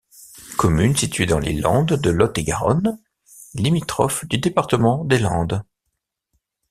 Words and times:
Commune 0.57 0.95
située 0.95 1.27
dans 1.27 1.37
les 1.37 1.53
landes 1.53 1.93
de 1.93 2.09
Lot-et-Garonne, 2.09 2.97
limitrophe 3.53 4.25
du 4.25 4.39
département 4.39 5.05
des 5.05 5.19
Landes. 5.19 5.63